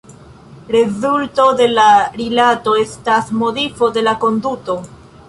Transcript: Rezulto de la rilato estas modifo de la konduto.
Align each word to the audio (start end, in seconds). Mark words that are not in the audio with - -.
Rezulto 0.75 1.43
de 1.59 1.67
la 1.73 1.85
rilato 2.21 2.73
estas 2.85 3.29
modifo 3.43 3.91
de 3.99 4.05
la 4.09 4.15
konduto. 4.25 4.79